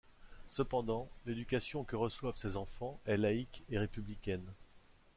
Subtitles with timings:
[0.47, 4.51] Cependant, l'éducation que reçoivent ces enfants est laïque et républicaine.